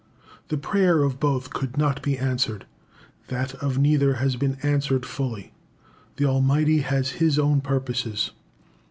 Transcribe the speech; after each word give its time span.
The 0.47 0.57
prayer 0.57 1.03
of 1.03 1.19
both 1.19 1.51
could 1.51 1.77
not 1.77 2.01
be 2.01 2.17
answered. 2.17 2.65
That 3.27 3.53
of 3.61 3.77
neither 3.77 4.15
has 4.15 4.35
been 4.35 4.57
answered 4.63 5.05
fully. 5.05 5.53
The 6.15 6.25
Almighty 6.25 6.79
has 6.79 7.19
His 7.23 7.37
own 7.37 7.61
purposes. 7.61 8.31